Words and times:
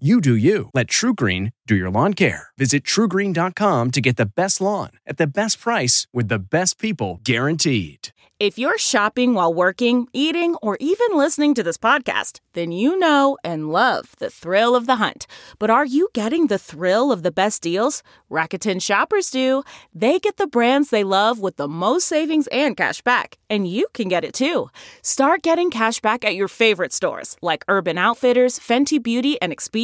You 0.00 0.20
do 0.20 0.34
you. 0.34 0.70
Let 0.74 0.88
TruGreen 0.88 1.52
do 1.68 1.76
your 1.76 1.88
lawn 1.88 2.14
care. 2.14 2.48
Visit 2.58 2.82
trugreen.com 2.82 3.92
to 3.92 4.00
get 4.00 4.16
the 4.16 4.26
best 4.26 4.60
lawn 4.60 4.90
at 5.06 5.18
the 5.18 5.26
best 5.28 5.60
price 5.60 6.08
with 6.12 6.26
the 6.26 6.40
best 6.40 6.80
people 6.80 7.20
guaranteed. 7.22 8.08
If 8.40 8.58
you're 8.58 8.78
shopping 8.78 9.34
while 9.34 9.54
working, 9.54 10.08
eating, 10.12 10.56
or 10.56 10.76
even 10.80 11.06
listening 11.12 11.54
to 11.54 11.62
this 11.62 11.76
podcast, 11.78 12.40
then 12.54 12.72
you 12.72 12.98
know 12.98 13.38
and 13.44 13.70
love 13.70 14.16
the 14.18 14.28
thrill 14.28 14.74
of 14.74 14.86
the 14.86 14.96
hunt. 14.96 15.28
But 15.60 15.70
are 15.70 15.84
you 15.86 16.08
getting 16.14 16.48
the 16.48 16.58
thrill 16.58 17.12
of 17.12 17.22
the 17.22 17.30
best 17.30 17.62
deals? 17.62 18.02
Rakuten 18.28 18.82
shoppers 18.82 19.30
do. 19.30 19.62
They 19.94 20.18
get 20.18 20.36
the 20.36 20.48
brands 20.48 20.90
they 20.90 21.04
love 21.04 21.38
with 21.38 21.58
the 21.58 21.68
most 21.68 22.08
savings 22.08 22.48
and 22.48 22.76
cash 22.76 23.00
back. 23.02 23.38
And 23.48 23.68
you 23.68 23.86
can 23.94 24.08
get 24.08 24.24
it 24.24 24.34
too. 24.34 24.68
Start 25.02 25.42
getting 25.42 25.70
cash 25.70 26.00
back 26.00 26.24
at 26.24 26.34
your 26.34 26.48
favorite 26.48 26.92
stores 26.92 27.36
like 27.40 27.64
Urban 27.68 27.98
Outfitters, 27.98 28.58
Fenty 28.58 29.00
Beauty, 29.00 29.40
and 29.40 29.52
Expedia, 29.52 29.83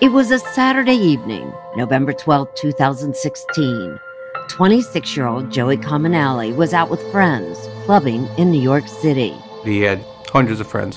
It 0.00 0.12
was 0.12 0.30
a 0.30 0.38
Saturday 0.38 0.94
evening, 0.94 1.52
November 1.76 2.14
12, 2.14 2.54
2016. 2.54 4.00
26 4.48 5.14
year 5.14 5.26
old 5.26 5.50
Joey 5.50 5.76
Comunale 5.76 6.56
was 6.56 6.72
out 6.72 6.88
with 6.88 7.02
friends, 7.12 7.68
clubbing 7.84 8.26
in 8.38 8.50
New 8.50 8.62
York 8.62 8.88
City. 8.88 9.34
He 9.62 9.82
had 9.82 10.02
hundreds 10.28 10.58
of 10.58 10.68
friends. 10.68 10.96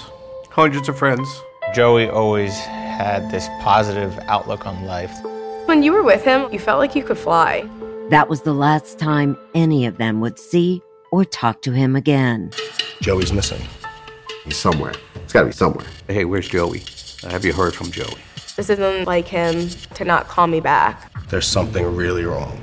Hundreds 0.50 0.88
of 0.88 0.98
friends. 0.98 1.28
Joey 1.76 2.08
always 2.08 2.58
had 2.60 3.30
this 3.30 3.50
positive 3.60 4.18
outlook 4.28 4.66
on 4.66 4.86
life. 4.86 5.12
When 5.66 5.84
you 5.84 5.92
were 5.92 6.04
with 6.04 6.24
him, 6.24 6.50
you 6.54 6.60
felt 6.60 6.80
like 6.80 6.96
you 6.96 7.04
could 7.04 7.18
fly. 7.18 7.68
That 8.10 8.30
was 8.30 8.44
the 8.44 8.54
last 8.54 9.00
time 9.00 9.38
any 9.54 9.86
of 9.86 9.98
them 9.98 10.22
would 10.22 10.40
see 10.40 10.82
or 11.12 11.26
talk 11.26 11.62
to 11.64 11.72
him 11.72 11.98
again. 11.98 12.52
Joey's 13.02 13.34
missing. 13.34 13.62
He's 14.46 14.56
somewhere. 14.56 14.94
He's 15.24 15.34
got 15.34 15.42
to 15.42 15.48
be 15.48 15.52
somewhere. 15.52 15.88
Hey, 16.08 16.24
where's 16.24 16.48
Joey? 16.48 16.84
Have 17.24 17.44
you 17.44 17.52
heard 17.52 17.76
from 17.76 17.92
Joey? 17.92 18.16
This 18.56 18.70
isn't 18.70 19.06
like 19.06 19.28
him 19.28 19.70
to 19.96 20.06
not 20.06 20.28
call 20.28 20.46
me 20.46 20.60
back. 20.60 21.12
There's 21.30 21.48
something 21.48 21.96
really 21.96 22.24
wrong. 22.24 22.62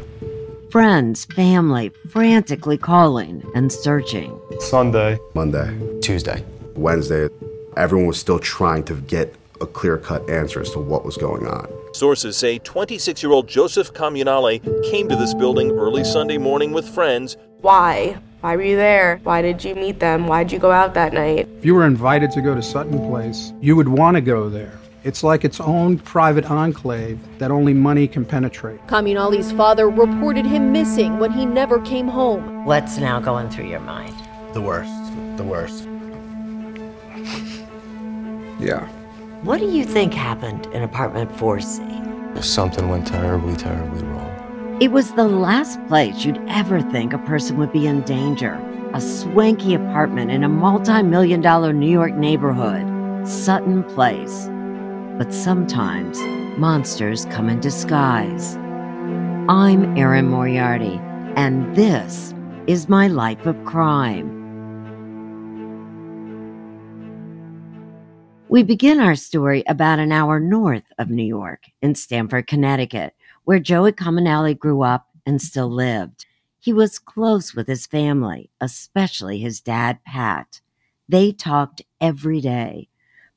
Friends, 0.71 1.25
family, 1.25 1.91
frantically 2.11 2.79
calling 2.79 3.45
and 3.57 3.73
searching. 3.73 4.41
Sunday. 4.61 5.19
Monday. 5.35 5.77
Tuesday. 6.01 6.45
Wednesday. 6.77 7.29
Everyone 7.77 8.07
was 8.07 8.21
still 8.21 8.39
trying 8.39 8.85
to 8.85 8.95
get 8.95 9.35
a 9.61 9.67
clear 9.67 9.99
cut 9.99 10.31
answer 10.31 10.61
as 10.61 10.71
to 10.71 10.79
what 10.79 11.05
was 11.05 11.17
going 11.17 11.49
on. 11.49 11.69
Sources 11.93 12.37
say 12.37 12.61
26 12.61 13.21
year 13.21 13.33
old 13.33 13.49
Joseph 13.49 13.93
Comunale 13.93 14.63
came 14.93 15.09
to 15.09 15.17
this 15.17 15.35
building 15.35 15.73
early 15.73 16.05
Sunday 16.05 16.39
morning 16.39 16.71
with 16.71 16.89
friends. 16.89 17.37
Why? 17.63 18.17
Why 18.43 18.55
were 18.55 18.63
you 18.63 18.77
there? 18.77 19.19
Why 19.25 19.43
did 19.43 19.65
you 19.65 19.75
meet 19.75 19.99
them? 19.99 20.29
Why 20.29 20.45
did 20.45 20.53
you 20.53 20.61
go 20.61 20.71
out 20.71 20.95
that 20.95 21.13
night? 21.13 21.49
If 21.59 21.65
you 21.65 21.75
were 21.75 21.85
invited 21.85 22.31
to 22.31 22.41
go 22.41 22.55
to 22.55 22.63
Sutton 22.63 23.07
Place, 23.11 23.53
you 23.61 23.75
would 23.75 23.89
want 23.89 24.15
to 24.15 24.21
go 24.21 24.49
there. 24.49 24.80
It's 25.03 25.23
like 25.23 25.45
its 25.47 25.61
own 25.61 25.99
private 25.99 26.51
enclave 26.51 27.19
that 27.39 27.51
only 27.51 27.73
money 27.73 28.07
can 28.07 28.25
penetrate. 28.27 28.87
Comunale's 28.87 29.51
father 29.53 29.89
reported 29.89 30.45
him 30.45 30.73
missing 30.73 31.19
when 31.19 31.33
he 31.33 31.47
never 31.47 31.81
came 31.81 32.07
home. 32.07 32.67
What's 32.67 32.99
now 32.99 33.19
going 33.19 33.49
through 33.49 33.69
your 33.69 33.81
mind? 33.81 34.15
The 34.53 34.61
worst. 34.61 34.93
The 35.37 35.45
worst. 35.45 35.89
Yeah. 38.61 38.87
What 39.43 39.59
do 39.59 39.65
you 39.71 39.85
think 39.85 40.13
happened 40.13 40.67
in 40.75 40.83
apartment 40.83 41.33
4C? 41.33 42.45
Something 42.45 42.91
went 42.91 43.07
terribly, 43.07 43.57
terribly 43.57 44.03
wrong. 44.03 44.77
It 44.83 44.93
was 44.93 45.13
the 45.13 45.27
last 45.27 45.83
place 45.89 46.27
you'd 46.27 46.45
ever 46.47 46.83
think 46.83 47.15
a 47.15 47.19
person 47.21 47.57
would 47.57 47.73
be 47.73 47.87
in 47.87 48.03
danger. 48.03 48.61
A 48.93 49.01
swanky 49.01 49.73
apartment 49.73 50.31
in 50.31 50.45
a 50.45 50.49
multi 50.51 51.03
million 51.03 51.41
dollar 51.41 51.73
New 51.73 51.91
York 51.91 52.13
neighborhood, 52.13 53.27
Sutton 53.27 53.83
Place. 53.83 54.51
But 55.19 55.33
sometimes 55.33 56.19
monsters 56.59 57.27
come 57.27 57.49
in 57.49 57.61
disguise. 57.61 58.57
I'm 59.49 59.97
Erin 59.97 60.29
Moriarty, 60.29 61.01
and 61.37 61.75
this 61.77 62.35
is 62.67 62.89
my 62.89 63.07
life 63.07 63.47
of 63.47 63.65
crime. 63.65 64.37
We 68.49 68.63
begin 68.63 68.99
our 69.01 69.15
story 69.15 69.63
about 69.69 70.01
an 70.01 70.11
hour 70.11 70.41
north 70.41 70.93
of 70.99 71.09
New 71.09 71.25
York 71.25 71.67
in 71.81 71.95
Stamford, 71.95 72.47
Connecticut, 72.47 73.15
where 73.45 73.61
Joey 73.61 73.93
Comunale 73.93 74.59
grew 74.59 74.83
up 74.83 75.09
and 75.25 75.41
still 75.41 75.71
lived. 75.71 76.27
He 76.59 76.73
was 76.73 76.99
close 76.99 77.55
with 77.55 77.69
his 77.69 77.87
family, 77.87 78.51
especially 78.61 79.39
his 79.39 79.61
dad, 79.61 80.05
Pat. 80.05 80.61
They 81.09 81.33
talked 81.33 81.83
every 82.01 82.41
day. 82.41 82.90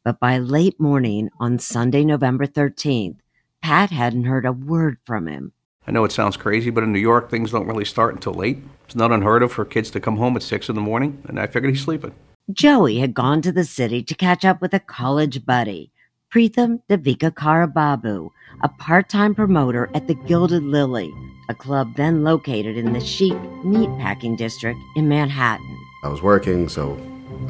But 0.04 0.20
by 0.20 0.38
late 0.38 0.80
morning 0.82 1.30
on 1.40 1.60
Sunday, 1.60 2.04
November 2.04 2.46
13th, 2.46 3.20
Pat 3.62 3.90
hadn't 3.90 4.26
heard 4.26 4.46
a 4.46 4.52
word 4.52 4.98
from 5.06 5.28
him. 5.28 5.54
I 5.88 5.92
know 5.92 6.04
it 6.04 6.12
sounds 6.12 6.36
crazy, 6.36 6.70
but 6.70 6.84
in 6.84 6.92
New 6.92 7.00
York, 7.00 7.30
things 7.30 7.52
don't 7.52 7.68
really 7.68 7.86
start 7.86 8.14
until 8.14 8.34
late. 8.34 8.60
It's 8.84 8.96
not 8.96 9.14
unheard 9.14 9.44
of 9.44 9.54
for 9.54 9.64
kids 9.64 9.90
to 9.92 10.02
come 10.02 10.18
home 10.18 10.36
at 10.36 10.44
6 10.44 10.68
in 10.68 10.76
the 10.76 10.82
morning, 10.82 11.24
and 11.30 11.40
I 11.40 11.48
figured 11.48 11.74
he's 11.74 11.84
sleeping. 11.84 12.14
Joey 12.52 13.00
had 13.00 13.14
gone 13.14 13.42
to 13.44 13.54
the 13.54 13.64
city 13.64 14.04
to 14.04 14.14
catch 14.14 14.44
up 14.44 14.60
with 14.60 14.74
a 14.74 14.80
college 14.80 15.46
buddy, 15.46 15.90
Preetham 16.30 16.82
Devika 16.90 17.32
Karababu, 17.32 18.30
a 18.62 18.68
part 18.68 19.08
time 19.08 19.34
promoter 19.34 19.90
at 19.94 20.08
the 20.08 20.16
Gilded 20.16 20.64
Lily, 20.64 21.14
a 21.48 21.54
club 21.54 21.96
then 21.96 22.26
located 22.26 22.76
in 22.76 22.92
the 22.92 23.00
chic 23.00 23.38
meatpacking 23.64 24.38
district 24.38 24.80
in 24.98 25.08
Manhattan. 25.08 25.78
I 26.04 26.10
was 26.10 26.22
working, 26.22 26.68
so 26.68 26.98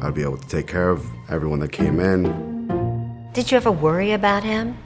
I'd 0.02 0.14
be 0.14 0.22
able 0.22 0.38
to 0.38 0.48
take 0.48 0.66
care 0.66 0.90
of 0.90 1.06
everyone 1.28 1.60
that 1.60 1.72
came 1.72 2.00
in. 2.00 3.30
Did 3.32 3.50
you 3.50 3.56
ever 3.56 3.72
worry 3.72 4.12
about 4.12 4.42
him? 4.44 4.76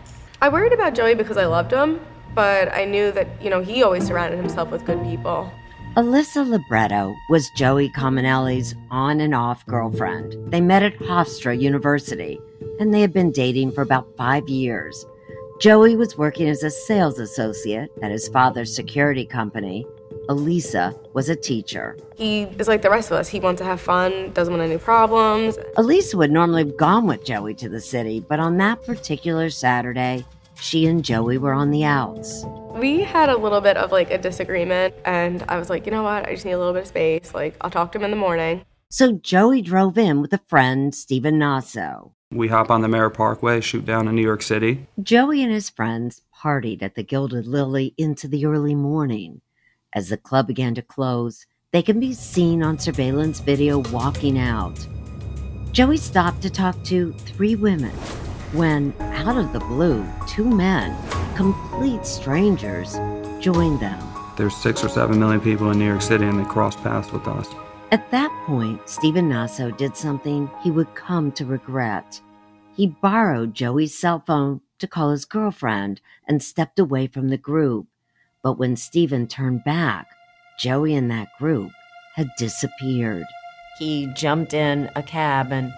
I 0.41 0.49
worried 0.49 0.73
about 0.73 0.95
Joey 0.95 1.15
because 1.15 1.37
I 1.37 1.47
loved 1.47 1.73
him, 1.73 2.01
but 2.35 2.73
I 2.73 2.85
knew 2.85 3.11
that, 3.13 3.27
you 3.43 3.51
know, 3.51 3.61
he 3.61 3.83
always 3.83 4.07
surrounded 4.07 4.37
himself 4.37 4.71
with 4.71 4.85
good 4.85 5.03
people. 5.03 5.51
Alyssa 5.97 6.49
Libretto 6.49 7.13
was 7.29 7.51
Joey 7.57 7.91
Comunale's 7.91 8.75
on 8.91 9.21
and 9.21 9.35
off 9.35 9.67
girlfriend. 9.67 10.37
They 10.53 10.61
met 10.61 10.85
at 10.85 10.97
Hofstra 11.01 11.61
University, 11.61 12.39
and 12.79 12.95
they 12.95 13.01
had 13.01 13.13
been 13.13 13.33
dating 13.33 13.73
for 13.73 13.83
about 13.83 14.07
five 14.17 14.49
years. 14.49 15.05
Joey 15.61 15.97
was 15.97 16.17
working 16.17 16.49
as 16.49 16.63
a 16.63 16.71
sales 16.71 17.19
associate 17.19 17.91
at 18.01 18.13
his 18.13 18.29
father's 18.29 18.77
security 18.77 19.27
company. 19.27 19.85
Elisa 20.29 20.95
was 21.15 21.29
a 21.29 21.37
teacher. 21.37 21.97
He 22.17 22.43
is 22.43 22.69
like 22.69 22.83
the 22.83 22.91
rest 22.91 23.11
of 23.11 23.17
us. 23.17 23.29
He 23.29 23.41
wants 23.41 23.61
to 23.61 23.65
have 23.65 23.81
fun, 23.81 24.31
doesn't 24.33 24.53
want 24.53 24.69
any 24.69 24.79
problems. 24.79 25.59
Elisa 25.77 26.17
would 26.19 26.31
normally 26.31 26.65
have 26.65 26.77
gone 26.77 27.07
with 27.07 27.25
Joey 27.25 27.55
to 27.55 27.69
the 27.69 27.81
city, 27.81 28.21
but 28.21 28.39
on 28.39 28.59
that 28.59 28.85
particular 28.85 29.49
Saturday, 29.51 30.25
she 30.61 30.87
and 30.87 31.05
Joey 31.05 31.39
were 31.39 31.53
on 31.53 31.71
the 31.71 31.85
outs. 31.85 32.45
We 32.75 33.03
had 33.03 33.29
a 33.29 33.37
little 33.37 33.61
bit 33.61 33.77
of 33.77 33.91
like 33.91 34.11
a 34.11 34.19
disagreement, 34.19 34.95
and 35.05 35.45
I 35.49 35.59
was 35.59 35.71
like, 35.71 35.87
you 35.87 35.93
know 35.93 36.03
what? 36.03 36.29
I 36.29 36.35
just 36.35 36.45
need 36.45 36.53
a 36.53 36.59
little 36.59 36.75
bit 36.75 36.83
of 36.83 36.89
space. 36.89 37.33
Like, 37.33 37.57
I'll 37.61 37.71
talk 37.71 37.93
to 37.93 37.99
him 37.99 38.05
in 38.05 38.11
the 38.11 38.17
morning. 38.17 38.65
So 38.91 39.13
Joey 39.13 39.63
drove 39.63 39.99
in 39.99 40.21
with 40.21 40.33
a 40.33 40.41
friend, 40.47 40.95
Stephen 40.95 41.39
Nasso. 41.39 42.13
We 42.31 42.49
hop 42.49 42.71
on 42.71 42.83
the 42.83 42.89
Merritt 42.89 43.15
Parkway, 43.15 43.61
shoot 43.63 43.87
down 43.87 44.05
to 44.05 44.13
New 44.13 44.23
York 44.23 44.43
City. 44.43 44.87
Joey 45.03 45.43
and 45.43 45.53
his 45.53 45.71
friends 45.71 46.21
partied 46.37 46.83
at 46.83 46.95
the 46.95 47.03
Gilded 47.03 47.47
Lily 47.47 47.95
into 47.97 48.29
the 48.29 48.45
early 48.45 48.75
morning. 48.75 49.41
As 49.95 50.11
the 50.11 50.17
club 50.19 50.47
began 50.47 50.75
to 50.75 50.83
close, 50.83 51.47
they 51.73 51.83
can 51.83 51.99
be 51.99 52.13
seen 52.13 52.63
on 52.63 52.79
surveillance 52.79 53.41
video 53.41 53.79
walking 53.91 54.39
out. 54.39 54.87
Joey 55.73 55.97
stopped 55.97 56.43
to 56.43 56.51
talk 56.51 56.83
to 56.85 57.13
three 57.13 57.55
women 57.55 57.95
when, 58.53 58.95
out 59.01 59.37
of 59.37 59.53
the 59.53 59.61
blue, 59.61 60.07
two 60.27 60.45
men, 60.45 60.97
complete 61.37 62.05
strangers, 62.05 62.95
joined 63.41 63.81
them. 63.81 63.99
There's 64.37 64.57
six 64.57 64.85
or 64.85 64.89
seven 64.89 65.19
million 65.19 65.41
people 65.41 65.71
in 65.71 65.79
New 65.79 65.87
York 65.87 66.03
City 66.03 66.25
and 66.25 66.39
they 66.39 66.45
crossed 66.45 66.79
paths 66.83 67.11
with 67.11 67.27
us. 67.27 67.49
At 67.91 68.11
that 68.11 68.31
point, 68.47 68.87
Stephen 68.89 69.31
Nasso 69.31 69.75
did 69.77 69.97
something 69.97 70.51
he 70.63 70.71
would 70.71 70.95
come 70.95 71.33
to 71.33 71.47
regret. 71.47 72.21
He 72.77 72.87
borrowed 72.87 73.55
Joey's 73.55 73.99
cell 73.99 74.23
phone 74.27 74.61
to 74.79 74.87
call 74.87 75.11
his 75.11 75.25
girlfriend 75.25 76.01
and 76.27 76.43
stepped 76.43 76.79
away 76.79 77.07
from 77.07 77.29
the 77.29 77.39
group. 77.39 77.87
But 78.49 78.59
when 78.59 78.77
Stephen 78.77 79.27
turned 79.27 79.63
back, 79.63 80.09
Joey 80.57 80.95
and 80.95 81.11
that 81.11 81.29
group 81.39 81.71
had 82.15 82.31
disappeared. 82.39 83.27
He 83.79 84.07
jumped 84.15 84.55
in 84.55 84.91
a 84.97 85.03
cab 85.03 85.53
and 85.53 85.71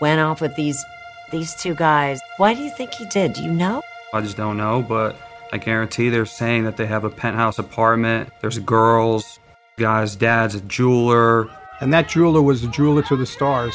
went 0.00 0.18
off 0.18 0.40
with 0.40 0.56
these 0.56 0.82
these 1.30 1.54
two 1.54 1.74
guys. 1.74 2.18
Why 2.38 2.54
do 2.54 2.62
you 2.62 2.70
think 2.70 2.94
he 2.94 3.04
did? 3.04 3.34
Do 3.34 3.42
you 3.42 3.52
know? 3.52 3.82
I 4.14 4.22
just 4.22 4.38
don't 4.38 4.56
know, 4.56 4.80
but 4.80 5.16
I 5.52 5.58
guarantee 5.58 6.08
they're 6.08 6.24
saying 6.24 6.64
that 6.64 6.78
they 6.78 6.86
have 6.86 7.04
a 7.04 7.10
penthouse 7.10 7.58
apartment. 7.58 8.30
There's 8.40 8.58
girls, 8.58 9.38
guy's 9.76 10.16
dad's 10.16 10.54
a 10.54 10.62
jeweler. 10.62 11.46
And 11.82 11.92
that 11.92 12.08
jeweler 12.08 12.40
was 12.40 12.62
the 12.62 12.68
jeweler 12.68 13.02
to 13.02 13.16
the 13.16 13.26
stars. 13.26 13.74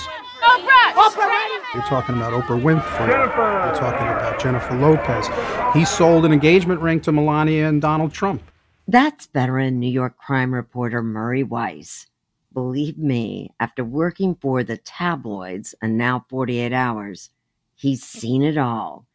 You're 1.73 1.83
talking 1.83 2.15
about 2.15 2.33
Oprah 2.33 2.62
Winfrey. 2.62 3.07
Jennifer. 3.07 3.63
You're 3.65 3.75
talking 3.75 4.07
about 4.07 4.39
Jennifer 4.41 4.75
Lopez. 4.75 5.29
He 5.73 5.85
sold 5.85 6.25
an 6.25 6.33
engagement 6.33 6.81
ring 6.81 7.00
to 7.01 7.13
Melania 7.13 7.69
and 7.69 7.81
Donald 7.81 8.12
Trump. 8.12 8.44
That's 8.89 9.27
veteran 9.27 9.79
New 9.79 9.89
York 9.89 10.18
crime 10.18 10.53
reporter 10.53 11.01
Murray 11.01 11.44
Weiss. 11.44 12.07
Believe 12.51 12.97
me, 12.97 13.53
after 13.57 13.85
working 13.85 14.35
for 14.35 14.65
the 14.65 14.75
tabloids 14.75 15.73
and 15.81 15.97
now 15.97 16.25
48 16.27 16.73
Hours, 16.73 17.29
he's 17.74 18.03
seen 18.03 18.44
it 18.44 18.57
all. 18.57 19.06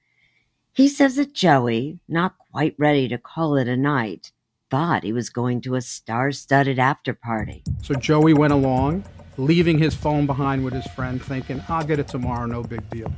He 0.72 0.88
says 0.88 1.16
that 1.16 1.34
Joey, 1.34 1.98
not 2.08 2.38
quite 2.38 2.74
ready 2.78 3.06
to 3.08 3.18
call 3.18 3.56
it 3.56 3.68
a 3.68 3.76
night, 3.76 4.32
thought 4.70 5.04
he 5.04 5.12
was 5.12 5.28
going 5.28 5.60
to 5.60 5.74
a 5.74 5.82
star 5.82 6.32
studded 6.32 6.78
after 6.78 7.12
party. 7.12 7.62
So 7.82 7.94
Joey 7.94 8.32
went 8.32 8.54
along, 8.54 9.04
leaving 9.38 9.78
his 9.78 9.94
phone 9.94 10.26
behind 10.26 10.64
with 10.64 10.74
his 10.74 10.86
friend, 10.88 11.22
thinking, 11.22 11.62
I'll 11.68 11.84
get 11.84 11.98
it 11.98 12.08
tomorrow, 12.08 12.46
no 12.46 12.62
big 12.62 12.88
deal. 12.90 13.12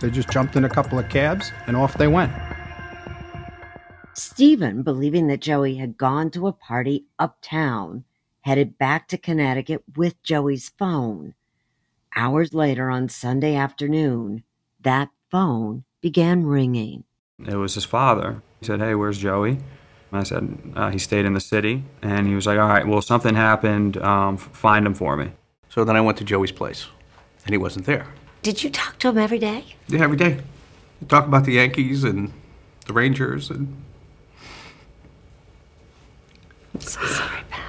They 0.00 0.10
just 0.10 0.30
jumped 0.30 0.56
in 0.56 0.64
a 0.64 0.68
couple 0.68 0.98
of 0.98 1.08
cabs 1.08 1.52
and 1.66 1.76
off 1.76 1.96
they 1.96 2.08
went. 2.08 2.32
Stephen, 4.14 4.82
believing 4.82 5.28
that 5.28 5.40
Joey 5.40 5.76
had 5.76 5.96
gone 5.96 6.30
to 6.32 6.46
a 6.46 6.52
party 6.52 7.06
uptown, 7.18 8.04
headed 8.42 8.76
back 8.76 9.08
to 9.08 9.16
Connecticut 9.16 9.82
with 9.96 10.22
Joey's 10.22 10.68
phone. 10.68 11.34
Hours 12.14 12.52
later 12.52 12.90
on 12.90 13.08
Sunday 13.08 13.54
afternoon, 13.54 14.42
that 14.80 15.08
phone 15.30 15.84
began 16.02 16.44
ringing. 16.44 17.04
It 17.38 17.56
was 17.56 17.74
his 17.74 17.84
father. 17.84 18.42
He 18.60 18.66
said, 18.66 18.80
Hey, 18.80 18.94
where's 18.94 19.18
Joey? 19.18 19.58
I 20.12 20.22
said, 20.24 20.58
uh, 20.76 20.90
He 20.90 20.98
stayed 20.98 21.24
in 21.24 21.34
the 21.34 21.40
city. 21.40 21.84
And 22.02 22.26
he 22.26 22.34
was 22.34 22.46
like, 22.46 22.58
All 22.58 22.68
right, 22.68 22.86
well, 22.86 23.02
something 23.02 23.34
happened. 23.34 23.96
Um, 23.96 24.36
find 24.36 24.86
him 24.86 24.94
for 24.94 25.16
me. 25.16 25.30
So 25.68 25.84
then 25.84 25.96
I 25.96 26.00
went 26.02 26.18
to 26.18 26.24
Joey's 26.24 26.52
place, 26.52 26.86
and 27.46 27.54
he 27.54 27.58
wasn't 27.58 27.86
there. 27.86 28.06
Did 28.42 28.62
you 28.62 28.70
talk 28.70 28.98
to 28.98 29.08
him 29.08 29.18
every 29.18 29.38
day? 29.38 29.64
Yeah, 29.88 30.02
every 30.02 30.16
day. 30.18 30.40
We 31.00 31.06
talk 31.06 31.26
about 31.26 31.44
the 31.44 31.52
Yankees 31.52 32.04
and 32.04 32.32
the 32.86 32.92
Rangers 32.92 33.50
and. 33.50 33.74
I'm 36.74 36.80
so 36.80 37.00
sorry, 37.04 37.40
Pat. 37.48 37.62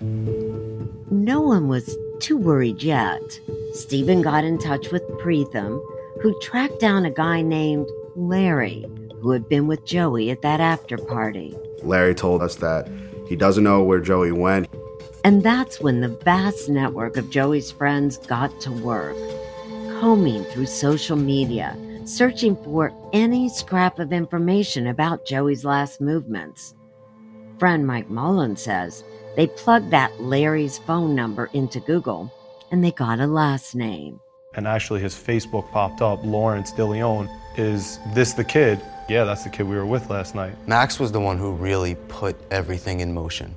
No 0.00 1.40
one 1.40 1.68
was 1.68 1.96
too 2.20 2.36
worried 2.36 2.82
yet. 2.82 3.20
Stephen 3.74 4.22
got 4.22 4.44
in 4.44 4.58
touch 4.58 4.90
with 4.90 5.02
Preetham, 5.18 5.80
who 6.22 6.38
tracked 6.40 6.80
down 6.80 7.04
a 7.04 7.10
guy 7.10 7.42
named 7.42 7.88
Larry, 8.16 8.86
who 9.20 9.30
had 9.30 9.48
been 9.48 9.66
with 9.66 9.84
Joey 9.84 10.30
at 10.30 10.42
that 10.42 10.60
after 10.60 10.96
party. 10.96 11.56
Larry 11.82 12.14
told 12.14 12.42
us 12.42 12.56
that 12.56 12.88
he 13.28 13.36
doesn't 13.36 13.64
know 13.64 13.82
where 13.82 14.00
Joey 14.00 14.32
went. 14.32 14.68
And 15.24 15.42
that's 15.42 15.80
when 15.80 16.00
the 16.00 16.08
vast 16.08 16.68
network 16.68 17.16
of 17.16 17.30
Joey's 17.30 17.70
friends 17.70 18.16
got 18.16 18.60
to 18.62 18.70
work, 18.70 19.16
combing 20.00 20.44
through 20.44 20.66
social 20.66 21.16
media, 21.16 21.76
searching 22.04 22.56
for 22.64 22.92
any 23.12 23.48
scrap 23.48 23.98
of 23.98 24.12
information 24.12 24.86
about 24.86 25.26
Joey's 25.26 25.64
last 25.64 26.00
movements. 26.00 26.74
Friend 27.58 27.86
Mike 27.86 28.08
Mullen 28.08 28.56
says 28.56 29.04
they 29.36 29.48
plugged 29.48 29.90
that 29.90 30.20
Larry's 30.20 30.78
phone 30.78 31.14
number 31.14 31.50
into 31.52 31.80
Google 31.80 32.32
and 32.70 32.82
they 32.82 32.92
got 32.92 33.20
a 33.20 33.26
last 33.26 33.74
name. 33.74 34.20
And 34.54 34.66
actually, 34.66 35.00
his 35.00 35.14
Facebook 35.14 35.70
popped 35.70 36.00
up 36.00 36.24
Lawrence 36.24 36.72
DeLeon. 36.72 37.28
Is 37.56 37.98
this 38.14 38.32
the 38.32 38.44
kid? 38.44 38.80
Yeah, 39.08 39.24
that's 39.24 39.44
the 39.44 39.50
kid 39.50 39.66
we 39.66 39.76
were 39.76 39.86
with 39.86 40.10
last 40.10 40.34
night. 40.34 40.54
Max 40.68 41.00
was 41.00 41.12
the 41.12 41.20
one 41.20 41.38
who 41.38 41.52
really 41.52 41.94
put 42.08 42.36
everything 42.50 43.00
in 43.00 43.14
motion. 43.14 43.54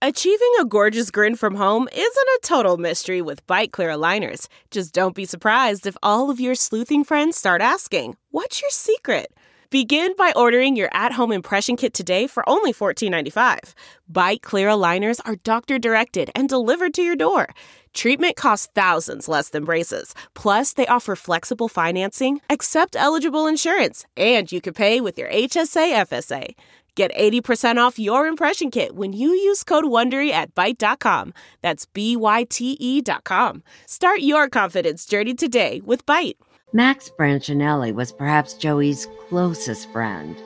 Achieving 0.00 0.52
a 0.60 0.64
gorgeous 0.64 1.10
grin 1.10 1.36
from 1.36 1.54
home 1.54 1.88
isn't 1.92 2.04
a 2.04 2.40
total 2.42 2.76
mystery 2.76 3.22
with 3.22 3.46
Byte 3.46 3.70
Clear 3.72 3.90
aligners. 3.90 4.48
Just 4.70 4.94
don't 4.94 5.14
be 5.14 5.24
surprised 5.24 5.86
if 5.86 5.96
all 6.02 6.30
of 6.30 6.40
your 6.40 6.54
sleuthing 6.54 7.04
friends 7.04 7.36
start 7.36 7.60
asking, 7.60 8.16
What's 8.30 8.60
your 8.60 8.70
secret? 8.70 9.32
Begin 9.70 10.14
by 10.18 10.32
ordering 10.36 10.76
your 10.76 10.90
at 10.92 11.12
home 11.12 11.32
impression 11.32 11.76
kit 11.76 11.94
today 11.94 12.26
for 12.26 12.46
only 12.48 12.72
$14.95. 12.72 13.72
Byte 14.12 14.42
Clear 14.42 14.68
aligners 14.68 15.20
are 15.24 15.36
doctor 15.36 15.78
directed 15.78 16.30
and 16.34 16.48
delivered 16.48 16.94
to 16.94 17.02
your 17.02 17.16
door. 17.16 17.48
Treatment 17.94 18.36
costs 18.36 18.68
thousands 18.74 19.28
less 19.28 19.48
than 19.48 19.64
braces. 19.64 20.14
Plus, 20.34 20.72
they 20.74 20.86
offer 20.86 21.16
flexible 21.16 21.68
financing, 21.68 22.40
accept 22.48 22.96
eligible 22.96 23.46
insurance, 23.46 24.04
and 24.16 24.50
you 24.52 24.60
can 24.60 24.74
pay 24.74 25.00
with 25.00 25.18
your 25.18 25.28
HSA 25.28 26.06
FSA. 26.06 26.54
Get 26.94 27.14
80% 27.14 27.78
off 27.78 27.98
your 27.98 28.26
impression 28.26 28.70
kit 28.70 28.94
when 28.94 29.14
you 29.14 29.30
use 29.30 29.64
code 29.64 29.84
WONDERY 29.84 30.30
at 30.30 30.54
Byte.com. 30.54 31.32
That's 31.62 31.86
B-Y-T-E 31.86 33.00
dot 33.00 33.24
com. 33.24 33.62
Start 33.86 34.20
your 34.20 34.50
confidence 34.50 35.06
journey 35.06 35.32
today 35.34 35.80
with 35.84 36.04
Byte. 36.04 36.36
Max 36.74 37.10
Branchinelli 37.18 37.94
was 37.94 38.12
perhaps 38.12 38.54
Joey's 38.54 39.08
closest 39.28 39.90
friend. 39.90 40.36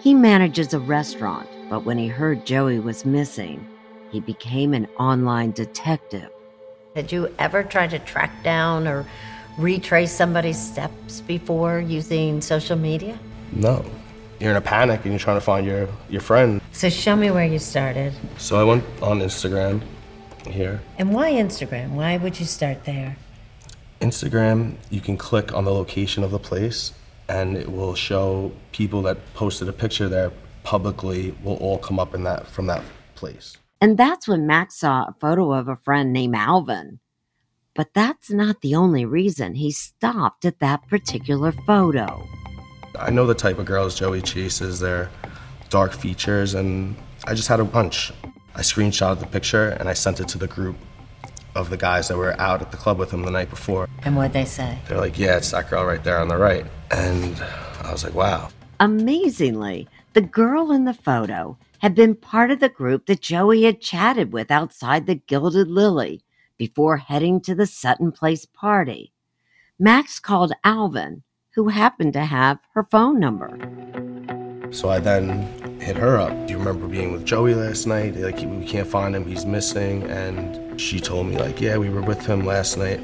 He 0.00 0.14
manages 0.14 0.72
a 0.72 0.80
restaurant, 0.80 1.48
but 1.68 1.84
when 1.84 1.98
he 1.98 2.08
heard 2.08 2.46
Joey 2.46 2.80
was 2.80 3.04
missing, 3.04 3.66
he 4.10 4.20
became 4.20 4.72
an 4.72 4.86
online 4.98 5.50
detective. 5.52 6.30
Had 6.96 7.12
you 7.12 7.32
ever 7.38 7.62
tried 7.62 7.90
to 7.90 8.00
track 8.00 8.42
down 8.42 8.88
or 8.88 9.06
retrace 9.56 10.10
somebody's 10.10 10.60
steps 10.60 11.20
before 11.20 11.78
using 11.78 12.40
social 12.40 12.76
media? 12.76 13.16
No. 13.52 13.84
You're 14.40 14.50
in 14.50 14.56
a 14.56 14.60
panic 14.60 15.02
and 15.04 15.12
you're 15.12 15.20
trying 15.20 15.36
to 15.36 15.40
find 15.40 15.64
your, 15.64 15.88
your 16.08 16.20
friend. 16.20 16.60
So 16.72 16.88
show 16.88 17.14
me 17.14 17.30
where 17.30 17.46
you 17.46 17.60
started. 17.60 18.12
So 18.38 18.58
I 18.58 18.64
went 18.64 18.82
on 19.02 19.20
Instagram 19.20 19.82
here. 20.48 20.80
And 20.98 21.14
why 21.14 21.30
Instagram? 21.30 21.90
Why 21.90 22.16
would 22.16 22.40
you 22.40 22.46
start 22.46 22.84
there? 22.84 23.16
Instagram, 24.00 24.74
you 24.88 25.00
can 25.00 25.16
click 25.16 25.54
on 25.54 25.64
the 25.64 25.72
location 25.72 26.24
of 26.24 26.32
the 26.32 26.40
place 26.40 26.92
and 27.28 27.56
it 27.56 27.70
will 27.70 27.94
show 27.94 28.50
people 28.72 29.02
that 29.02 29.18
posted 29.34 29.68
a 29.68 29.72
picture 29.72 30.08
there 30.08 30.32
publicly 30.64 31.36
will 31.44 31.56
all 31.56 31.78
come 31.78 32.00
up 32.00 32.16
in 32.16 32.24
that 32.24 32.48
from 32.48 32.66
that 32.66 32.82
place. 33.14 33.56
And 33.80 33.96
that's 33.96 34.28
when 34.28 34.46
Max 34.46 34.76
saw 34.76 35.04
a 35.04 35.14
photo 35.18 35.52
of 35.52 35.66
a 35.66 35.76
friend 35.76 36.12
named 36.12 36.34
Alvin. 36.36 37.00
But 37.74 37.94
that's 37.94 38.30
not 38.30 38.60
the 38.60 38.74
only 38.74 39.06
reason 39.06 39.54
he 39.54 39.70
stopped 39.70 40.44
at 40.44 40.58
that 40.58 40.86
particular 40.88 41.52
photo. 41.52 42.26
I 42.98 43.10
know 43.10 43.26
the 43.26 43.34
type 43.34 43.58
of 43.58 43.64
girls 43.64 43.98
Joey 43.98 44.20
chases, 44.20 44.80
their 44.80 45.08
dark 45.70 45.92
features, 45.92 46.52
and 46.52 46.94
I 47.24 47.32
just 47.32 47.48
had 47.48 47.60
a 47.60 47.64
hunch. 47.64 48.12
I 48.54 48.60
screenshotted 48.60 49.20
the 49.20 49.26
picture 49.26 49.70
and 49.70 49.88
I 49.88 49.94
sent 49.94 50.20
it 50.20 50.28
to 50.28 50.38
the 50.38 50.48
group 50.48 50.76
of 51.54 51.70
the 51.70 51.76
guys 51.78 52.08
that 52.08 52.18
were 52.18 52.38
out 52.38 52.60
at 52.60 52.72
the 52.72 52.76
club 52.76 52.98
with 52.98 53.10
him 53.12 53.22
the 53.22 53.30
night 53.30 53.48
before. 53.48 53.88
And 54.02 54.14
what'd 54.14 54.34
they 54.34 54.44
say? 54.44 54.78
They're 54.88 54.98
like, 54.98 55.18
yeah, 55.18 55.38
it's 55.38 55.52
that 55.52 55.70
girl 55.70 55.86
right 55.86 56.02
there 56.04 56.18
on 56.18 56.28
the 56.28 56.36
right. 56.36 56.66
And 56.90 57.42
I 57.82 57.92
was 57.92 58.04
like, 58.04 58.14
wow. 58.14 58.50
Amazingly, 58.78 59.88
the 60.12 60.20
girl 60.20 60.70
in 60.70 60.84
the 60.84 60.94
photo 60.94 61.56
had 61.80 61.94
been 61.94 62.14
part 62.14 62.50
of 62.50 62.60
the 62.60 62.68
group 62.68 63.06
that 63.06 63.20
Joey 63.20 63.62
had 63.64 63.80
chatted 63.80 64.32
with 64.32 64.50
outside 64.50 65.06
the 65.06 65.14
Gilded 65.14 65.68
Lily 65.68 66.22
before 66.56 66.98
heading 66.98 67.40
to 67.40 67.54
the 67.54 67.66
Sutton 67.66 68.12
Place 68.12 68.44
party. 68.44 69.12
Max 69.78 70.20
called 70.20 70.52
Alvin, 70.62 71.22
who 71.54 71.68
happened 71.68 72.12
to 72.12 72.24
have 72.26 72.58
her 72.74 72.86
phone 72.90 73.18
number. 73.18 73.48
So 74.70 74.90
I 74.90 75.00
then 75.00 75.80
hit 75.80 75.96
her 75.96 76.18
up. 76.18 76.46
Do 76.46 76.52
you 76.52 76.58
remember 76.58 76.86
being 76.86 77.12
with 77.12 77.24
Joey 77.24 77.54
last 77.54 77.86
night? 77.86 78.14
Like, 78.14 78.38
we 78.38 78.66
can't 78.66 78.86
find 78.86 79.16
him, 79.16 79.24
he's 79.24 79.46
missing. 79.46 80.02
And 80.04 80.78
she 80.78 81.00
told 81.00 81.28
me, 81.28 81.38
like, 81.38 81.60
yeah, 81.60 81.78
we 81.78 81.88
were 81.88 82.02
with 82.02 82.24
him 82.26 82.44
last 82.44 82.76
night. 82.76 83.00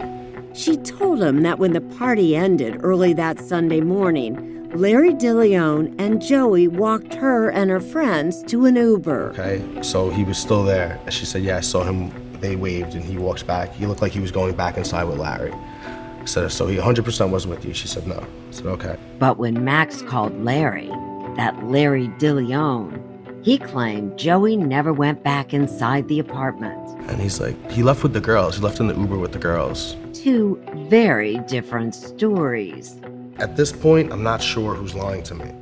She 0.53 0.77
told 0.77 1.23
him 1.23 1.43
that 1.43 1.59
when 1.59 1.73
the 1.73 1.81
party 1.81 2.37
ended 2.37 2.81
early 2.83 3.15
that 3.15 3.41
Sunday 3.41 3.81
morning, 3.81 4.56
Larry 4.75 5.15
DeLeon 5.15 5.95
and 5.99 6.21
Joey 6.21 6.69
walked 6.69 7.15
her 7.15 7.51
and 7.51 7.71
her 7.71 7.81
friends 7.81 8.43
to 8.45 8.67
an 8.67 8.77
Uber. 8.77 9.31
Okay, 9.31 9.83
so 9.83 10.11
he 10.11 10.25
was 10.25 10.39
still 10.39 10.65
there. 10.65 11.01
And 11.05 11.13
she 11.13 11.25
said, 11.25 11.43
yeah, 11.43 11.59
I 11.59 11.61
saw 11.61 11.85
him 11.85 12.13
they 12.41 12.57
waved 12.57 12.95
and 12.95 13.05
he 13.05 13.17
walks 13.17 13.43
back. 13.43 13.73
He 13.73 13.87
looked 13.87 14.03
like 14.03 14.13
he 14.13 14.21
was 14.21 14.31
going 14.31 14.55
back 14.55 14.77
inside 14.77 15.05
with 15.05 15.19
Larry. 15.19 15.53
I 15.53 16.25
said, 16.25 16.51
so 16.53 16.67
he 16.67 16.77
100% 16.77 17.31
wasn't 17.31 17.55
with 17.55 17.65
you? 17.65 17.73
She 17.73 17.89
said, 17.89 18.07
no. 18.07 18.19
I 18.19 18.53
said, 18.53 18.67
okay. 18.67 18.97
But 19.19 19.39
when 19.39 19.65
Max 19.65 20.03
called 20.03 20.39
Larry, 20.45 20.89
that 21.37 21.65
Larry 21.65 22.09
DeLeon, 22.19 23.03
he 23.45 23.59
claimed 23.59 24.19
Joey 24.19 24.57
never 24.57 24.93
went 24.93 25.23
back 25.23 25.55
inside 25.55 26.09
the 26.09 26.19
apartment. 26.19 26.77
And 27.09 27.21
he's 27.21 27.41
like, 27.41 27.71
he 27.71 27.85
left 27.85 28.03
with 28.03 28.13
the 28.13 28.21
girls. 28.21 28.57
He 28.57 28.63
left 28.63 28.81
in 28.81 28.89
the 28.89 28.97
Uber 28.97 29.19
with 29.19 29.33
the 29.33 29.39
girls. 29.39 29.97
Two 30.13 30.61
very 30.89 31.39
different 31.47 31.95
stories. 31.95 33.01
At 33.39 33.55
this 33.55 33.71
point, 33.71 34.13
I'm 34.13 34.23
not 34.23 34.43
sure 34.43 34.75
who's 34.75 34.95
lying 34.95 35.23
to 35.25 35.35
me. 35.35 35.53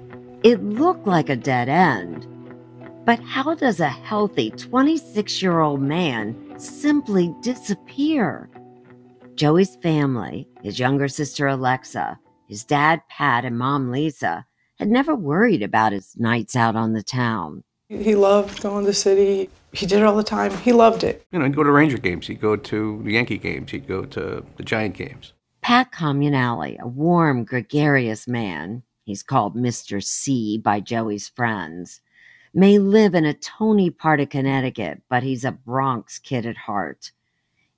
It 0.44 0.62
looked 0.62 1.08
like 1.08 1.28
a 1.28 1.36
dead 1.36 1.68
end. 1.68 2.26
But 3.04 3.18
how 3.20 3.54
does 3.54 3.80
a 3.80 3.88
healthy 3.88 4.50
26 4.50 5.42
year 5.42 5.60
old 5.60 5.82
man 5.82 6.54
simply 6.56 7.34
disappear? 7.42 8.48
Joey's 9.34 9.74
family, 9.76 10.48
his 10.62 10.78
younger 10.78 11.08
sister 11.08 11.48
Alexa, 11.48 12.18
his 12.48 12.64
dad 12.64 13.02
Pat, 13.10 13.44
and 13.44 13.58
mom 13.58 13.90
Lisa, 13.90 14.46
had 14.78 14.88
never 14.88 15.14
worried 15.14 15.62
about 15.62 15.92
his 15.92 16.16
nights 16.16 16.54
out 16.54 16.76
on 16.76 16.92
the 16.92 17.02
town. 17.02 17.64
He 17.88 18.14
loved 18.14 18.62
going 18.62 18.84
to 18.84 18.86
the 18.86 18.94
city. 18.94 19.50
He 19.72 19.86
did 19.86 19.98
it 19.98 20.04
all 20.04 20.16
the 20.16 20.22
time. 20.22 20.56
He 20.58 20.72
loved 20.72 21.04
it. 21.04 21.26
You 21.32 21.40
know, 21.40 21.44
he'd 21.44 21.56
go 21.56 21.64
to 21.64 21.70
Ranger 21.70 21.98
games, 21.98 22.28
he'd 22.28 22.40
go 22.40 22.56
to 22.56 23.02
the 23.02 23.12
Yankee 23.12 23.38
games, 23.38 23.72
he'd 23.72 23.88
go 23.88 24.04
to 24.04 24.44
the 24.56 24.62
Giant 24.62 24.94
games. 24.96 25.33
Pat 25.64 25.90
Comunale, 25.90 26.78
a 26.78 26.86
warm, 26.86 27.42
gregarious 27.42 28.28
man, 28.28 28.82
he's 29.02 29.22
called 29.22 29.56
Mr. 29.56 30.04
C 30.04 30.58
by 30.58 30.78
Joey's 30.78 31.30
friends, 31.30 32.02
may 32.52 32.76
live 32.76 33.14
in 33.14 33.24
a 33.24 33.32
Tony 33.32 33.88
part 33.88 34.20
of 34.20 34.28
Connecticut, 34.28 35.00
but 35.08 35.22
he's 35.22 35.42
a 35.42 35.52
Bronx 35.52 36.18
kid 36.18 36.44
at 36.44 36.58
heart. 36.58 37.12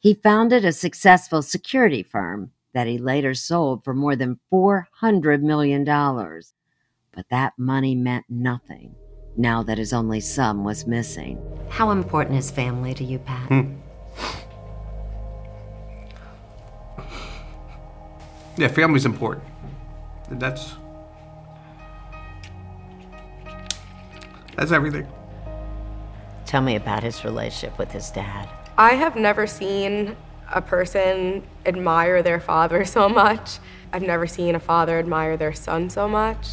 He 0.01 0.15
founded 0.15 0.65
a 0.65 0.73
successful 0.73 1.43
security 1.43 2.03
firm 2.03 2.51
that 2.75 2.89
he 2.89 2.99
later 2.99 3.35
sold 3.35 3.85
for 3.85 3.95
more 3.95 4.17
than 4.17 4.41
$400 4.53 5.43
million. 5.43 5.85
But 5.85 7.29
that 7.31 7.53
money 7.57 7.95
meant 7.95 8.25
nothing 8.29 8.97
now 9.37 9.63
that 9.63 9.79
his 9.79 9.93
only 9.93 10.19
son 10.19 10.65
was 10.65 10.89
missing. 10.89 11.41
How 11.69 11.93
important 11.93 12.37
is 12.37 12.51
family 12.51 12.95
to 12.95 13.05
you, 13.05 13.21
Pat? 13.21 13.47
Hmm. 13.47 13.75
Yeah, 18.57 18.69
family's 18.69 19.05
important. 19.05 19.45
That's 20.31 20.75
that's 24.57 24.73
everything. 24.73 25.07
Tell 26.47 26.63
me 26.63 26.77
about 26.77 27.03
his 27.03 27.25
relationship 27.25 27.79
with 27.79 27.93
his 27.93 28.11
dad. 28.11 28.49
I 28.79 28.95
have 28.95 29.17
never 29.17 29.47
seen 29.47 30.17
a 30.55 30.63
person 30.63 31.43
admire 31.67 32.23
their 32.23 32.41
father 32.41 32.85
so 32.85 33.09
much. 33.09 33.59
I've 33.93 34.03
never 34.03 34.27
seen 34.27 34.55
a 34.55 34.61
father 34.61 34.99
admire 34.99 35.37
their 35.37 35.53
son 35.53 35.91
so 35.91 36.09
much. 36.09 36.47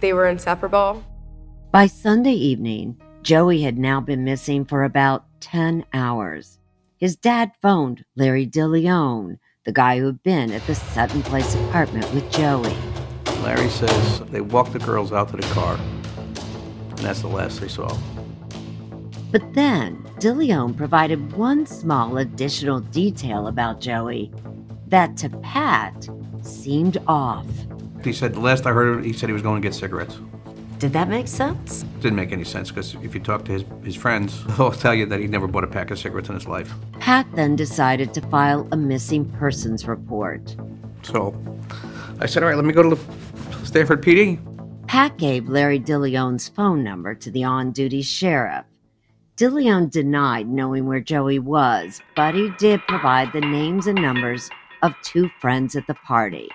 They 0.00 0.12
were 0.12 0.26
inseparable. 0.26 1.04
By 1.72 1.86
Sunday 1.86 2.32
evening, 2.32 3.00
Joey 3.22 3.62
had 3.62 3.78
now 3.78 4.00
been 4.00 4.24
missing 4.24 4.64
for 4.64 4.84
about 4.84 5.24
10 5.40 5.84
hours. 5.92 6.58
His 6.96 7.16
dad 7.16 7.52
phoned 7.62 8.04
Larry 8.16 8.46
DeLeon, 8.46 9.38
the 9.70 9.74
guy 9.74 10.00
who 10.00 10.06
had 10.06 10.22
been 10.24 10.50
at 10.50 10.66
the 10.66 10.74
Sutton 10.74 11.22
Place 11.22 11.54
apartment 11.54 12.12
with 12.12 12.28
Joey. 12.32 12.74
Larry 13.44 13.68
says 13.68 14.20
they 14.22 14.40
walked 14.40 14.72
the 14.72 14.80
girls 14.80 15.12
out 15.12 15.28
to 15.30 15.36
the 15.36 15.46
car, 15.54 15.76
and 15.76 16.98
that's 16.98 17.20
the 17.20 17.28
last 17.28 17.60
they 17.60 17.68
saw. 17.68 17.96
But 19.30 19.54
then, 19.54 20.02
DeLeon 20.18 20.76
provided 20.76 21.34
one 21.34 21.66
small 21.66 22.18
additional 22.18 22.80
detail 22.80 23.46
about 23.46 23.80
Joey 23.80 24.32
that 24.88 25.16
to 25.18 25.28
Pat 25.38 26.08
seemed 26.42 26.98
off. 27.06 27.46
He 28.02 28.12
said, 28.12 28.34
the 28.34 28.40
last 28.40 28.66
I 28.66 28.72
heard, 28.72 29.04
he 29.04 29.12
said 29.12 29.28
he 29.28 29.32
was 29.32 29.42
going 29.42 29.62
to 29.62 29.68
get 29.68 29.72
cigarettes. 29.72 30.18
Did 30.80 30.94
that 30.94 31.10
make 31.10 31.28
sense? 31.28 31.82
Didn't 32.00 32.16
make 32.16 32.32
any 32.32 32.42
sense 32.42 32.70
because 32.70 32.94
if 33.02 33.14
you 33.14 33.20
talk 33.20 33.44
to 33.44 33.52
his, 33.52 33.64
his 33.84 33.94
friends, 33.94 34.42
they'll 34.56 34.72
tell 34.72 34.94
you 34.94 35.04
that 35.04 35.20
he 35.20 35.26
never 35.26 35.46
bought 35.46 35.62
a 35.62 35.66
pack 35.66 35.90
of 35.90 35.98
cigarettes 35.98 36.30
in 36.30 36.34
his 36.34 36.48
life. 36.48 36.72
Pat 37.00 37.26
then 37.34 37.54
decided 37.54 38.14
to 38.14 38.22
file 38.22 38.66
a 38.72 38.78
missing 38.78 39.26
persons 39.32 39.86
report. 39.86 40.56
So 41.02 41.38
I 42.18 42.24
said, 42.24 42.42
all 42.42 42.48
right, 42.48 42.56
let 42.56 42.64
me 42.64 42.72
go 42.72 42.82
to 42.82 42.96
the 42.96 43.66
Stamford 43.66 44.02
PD. 44.02 44.38
Pat 44.86 45.18
gave 45.18 45.50
Larry 45.50 45.78
DeLeon's 45.78 46.48
phone 46.48 46.82
number 46.82 47.14
to 47.14 47.30
the 47.30 47.44
on 47.44 47.72
duty 47.72 48.00
sheriff. 48.00 48.64
DeLeon 49.36 49.90
denied 49.90 50.48
knowing 50.48 50.86
where 50.86 51.00
Joey 51.00 51.38
was, 51.38 52.00
but 52.16 52.34
he 52.34 52.48
did 52.58 52.80
provide 52.88 53.34
the 53.34 53.42
names 53.42 53.86
and 53.86 54.00
numbers 54.00 54.48
of 54.82 54.94
two 55.02 55.28
friends 55.42 55.76
at 55.76 55.86
the 55.86 55.94
party 55.94 56.48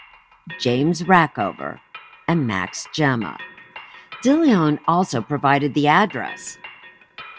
James 0.59 1.03
Rackover 1.03 1.79
and 2.27 2.47
Max 2.47 2.87
Gemma. 2.91 3.37
DeLeon 4.25 4.79
also 4.87 5.21
provided 5.21 5.75
the 5.75 5.85
address 5.85 6.57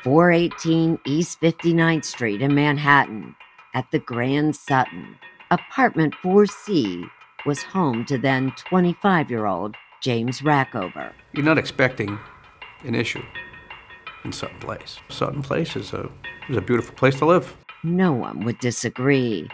418 0.05 1.00
East 1.05 1.40
59th 1.40 2.05
Street 2.05 2.40
in 2.40 2.55
Manhattan 2.55 3.35
at 3.75 3.90
the 3.90 3.99
Grand 3.99 4.55
Sutton. 4.55 5.16
Apartment 5.50 6.14
4C 6.23 7.11
was 7.45 7.61
home 7.64 8.05
to 8.05 8.16
then 8.16 8.52
25 8.57 9.31
year 9.33 9.47
old 9.47 9.75
James 10.00 10.43
Rackover. 10.43 11.11
You're 11.33 11.45
not 11.45 11.59
expecting 11.59 12.21
an 12.85 12.95
issue 12.95 13.25
in 14.23 14.31
Sutton 14.31 14.61
Place. 14.61 15.00
Sutton 15.09 15.43
Place 15.43 15.75
is 15.75 15.93
a, 15.93 16.09
is 16.49 16.57
a 16.57 16.61
beautiful 16.61 16.95
place 16.95 17.16
to 17.16 17.26
live. 17.26 17.57
No 17.83 18.12
one 18.12 18.45
would 18.45 18.61
disagree. 18.61 19.50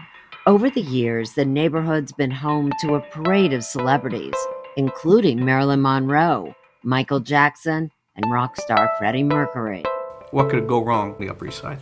Over 0.46 0.68
the 0.68 0.82
years, 0.82 1.32
the 1.32 1.46
neighborhood's 1.46 2.12
been 2.12 2.30
home 2.30 2.72
to 2.82 2.94
a 2.94 3.00
parade 3.00 3.54
of 3.54 3.64
celebrities, 3.64 4.34
including 4.76 5.42
Marilyn 5.42 5.80
Monroe, 5.80 6.54
Michael 6.84 7.20
Jackson, 7.20 7.90
and 8.16 8.24
rock 8.32 8.56
star 8.56 8.90
Freddie 8.98 9.22
Mercury. 9.22 9.84
What 10.30 10.50
could 10.50 10.66
go 10.66 10.82
wrong 10.82 11.14
on 11.14 11.20
the 11.20 11.28
Upper 11.30 11.46
East 11.46 11.58
Side? 11.60 11.78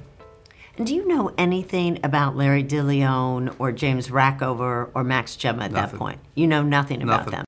And 0.77 0.87
do 0.87 0.95
you 0.95 1.07
know 1.07 1.33
anything 1.37 1.99
about 2.05 2.37
Larry 2.37 2.65
DeLeon 2.65 3.55
or 3.59 3.71
James 3.73 4.09
Rackover 4.09 4.91
or 4.95 5.05
Max 5.05 5.37
Gemma 5.37 5.65
at 5.65 5.73
Nothing. 5.73 5.91
that 5.93 5.99
point? 5.99 6.21
You 6.35 6.47
know 6.47 6.63
nothing 6.63 7.03
about 7.03 7.27
Nothing. 7.27 7.33
them. 7.33 7.45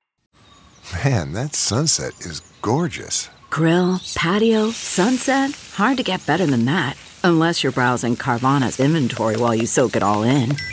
Man, 1.04 1.32
that 1.32 1.54
sunset 1.54 2.12
is 2.20 2.40
gorgeous. 2.60 3.30
Grill, 3.50 4.00
patio, 4.14 4.70
sunset. 4.70 5.52
Hard 5.74 5.96
to 5.98 6.02
get 6.02 6.26
better 6.26 6.46
than 6.46 6.64
that. 6.66 6.96
Unless 7.24 7.62
you're 7.62 7.72
browsing 7.72 8.16
Carvana's 8.16 8.80
inventory 8.80 9.36
while 9.36 9.54
you 9.54 9.66
soak 9.66 9.96
it 9.96 10.02
all 10.02 10.22
in. 10.22 10.56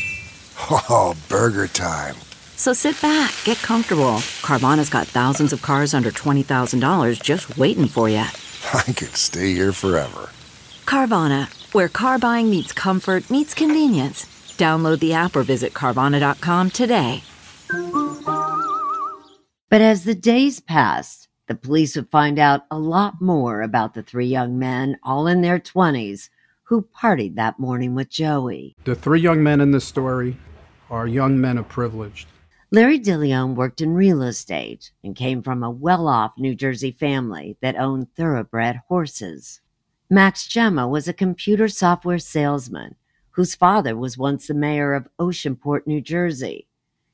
Oh, 0.71 1.15
burger 1.29 1.67
time. 1.67 2.15
So 2.59 2.73
sit 2.73 3.01
back, 3.01 3.33
get 3.45 3.57
comfortable. 3.59 4.17
Carvana's 4.43 4.89
got 4.89 5.07
thousands 5.07 5.53
of 5.53 5.61
cars 5.61 5.93
under 5.93 6.11
$20,000 6.11 7.23
just 7.23 7.57
waiting 7.57 7.87
for 7.87 8.09
you. 8.09 8.17
I 8.73 8.83
could 8.83 9.15
stay 9.15 9.53
here 9.53 9.71
forever. 9.71 10.29
Carvana, 10.85 11.47
where 11.73 11.87
car 11.87 12.19
buying 12.19 12.49
meets 12.49 12.73
comfort, 12.73 13.29
meets 13.29 13.53
convenience. 13.53 14.25
Download 14.57 14.99
the 14.99 15.13
app 15.13 15.37
or 15.37 15.43
visit 15.43 15.73
Carvana.com 15.73 16.71
today. 16.71 17.23
But 19.69 19.79
as 19.79 20.03
the 20.03 20.15
days 20.15 20.59
passed, 20.59 21.29
the 21.47 21.55
police 21.55 21.95
would 21.95 22.11
find 22.11 22.37
out 22.37 22.65
a 22.69 22.77
lot 22.77 23.21
more 23.21 23.61
about 23.61 23.93
the 23.93 24.03
three 24.03 24.27
young 24.27 24.59
men, 24.59 24.99
all 25.01 25.27
in 25.27 25.39
their 25.39 25.59
20s, 25.59 26.27
who 26.63 26.89
partied 26.93 27.35
that 27.35 27.57
morning 27.57 27.95
with 27.95 28.09
Joey. 28.09 28.75
The 28.83 28.95
three 28.95 29.21
young 29.21 29.41
men 29.41 29.61
in 29.61 29.71
this 29.71 29.85
story 29.85 30.35
are 30.89 31.07
young 31.07 31.39
men 31.39 31.57
of 31.57 31.69
privilege. 31.69 32.27
Larry 32.71 32.99
DeLeon 32.99 33.55
worked 33.55 33.81
in 33.81 33.95
real 33.95 34.21
estate 34.21 34.91
and 35.03 35.15
came 35.15 35.41
from 35.41 35.63
a 35.63 35.71
well 35.71 36.07
off 36.07 36.37
New 36.37 36.53
Jersey 36.53 36.91
family 36.91 37.57
that 37.61 37.75
owned 37.75 38.13
thoroughbred 38.13 38.81
horses. 38.87 39.61
Max 40.07 40.45
Gemma 40.45 40.87
was 40.87 41.07
a 41.07 41.13
computer 41.13 41.67
software 41.67 42.19
salesman 42.19 42.93
whose 43.31 43.55
father 43.55 43.97
was 43.97 44.19
once 44.19 44.45
the 44.45 44.53
mayor 44.53 44.93
of 44.93 45.07
Oceanport, 45.17 45.87
New 45.87 45.99
Jersey. 45.99 46.67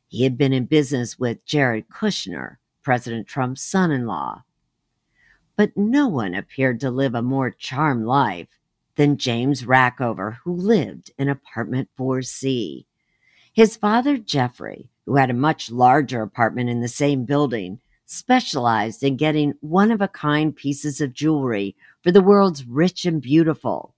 He 0.10 0.24
had 0.24 0.38
been 0.38 0.52
in 0.52 0.66
business 0.66 1.18
with 1.18 1.46
Jared 1.46 1.88
Kushner, 1.88 2.58
President 2.84 3.26
Trump's 3.26 3.62
son 3.62 3.92
in 3.92 4.06
law. 4.06 4.44
But 5.56 5.78
no 5.78 6.10
one 6.10 6.36
appeared 6.36 6.82
to 6.82 6.92
live 6.92 7.16
a 7.16 7.22
more 7.22 7.50
charmed 7.50 8.06
life 8.06 8.50
than 8.98 9.18
James 9.18 9.64
Rackover, 9.64 10.40
who 10.44 10.54
lived 10.54 11.12
in 11.18 11.30
apartment 11.30 11.88
4C. 11.98 12.86
His 13.54 13.78
father, 13.78 14.18
Jeffrey, 14.18 14.90
who 15.06 15.16
had 15.16 15.30
a 15.30 15.34
much 15.34 15.72
larger 15.72 16.22
apartment 16.22 16.70
in 16.70 16.82
the 16.82 16.88
same 16.88 17.26
building, 17.26 17.80
specialized 18.06 19.04
in 19.04 19.18
getting 19.18 19.54
one 19.62 19.92
of 19.92 20.02
a 20.02 20.08
kind 20.08 20.56
pieces 20.56 21.02
of 21.02 21.14
jewelry 21.14 21.76
for 22.04 22.12
the 22.12 22.22
world's 22.22 22.66
rich 22.66 23.06
and 23.06 23.22
beautiful. 23.22 23.94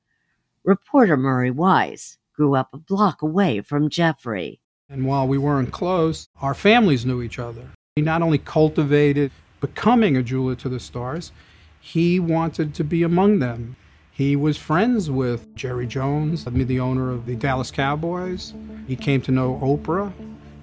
Reporter 0.63 1.17
Murray 1.17 1.51
Weiss 1.51 2.17
grew 2.35 2.55
up 2.55 2.69
a 2.73 2.77
block 2.77 3.21
away 3.21 3.61
from 3.61 3.89
Jeffrey. 3.89 4.59
And 4.89 5.05
while 5.05 5.27
we 5.27 5.37
weren't 5.37 5.71
close, 5.71 6.27
our 6.41 6.53
families 6.53 7.05
knew 7.05 7.21
each 7.21 7.39
other. 7.39 7.69
He 7.95 8.01
not 8.01 8.21
only 8.21 8.37
cultivated 8.37 9.31
becoming 9.59 10.15
a 10.15 10.23
jeweler 10.23 10.55
to 10.55 10.69
the 10.69 10.79
stars, 10.79 11.31
he 11.79 12.19
wanted 12.19 12.73
to 12.75 12.83
be 12.83 13.03
among 13.03 13.39
them. 13.39 13.75
He 14.11 14.35
was 14.35 14.57
friends 14.57 15.09
with 15.09 15.53
Jerry 15.55 15.87
Jones, 15.87 16.45
the 16.45 16.79
owner 16.79 17.11
of 17.11 17.25
the 17.25 17.35
Dallas 17.35 17.71
Cowboys. 17.71 18.53
He 18.87 18.95
came 18.95 19.21
to 19.21 19.31
know 19.31 19.59
Oprah. 19.61 20.11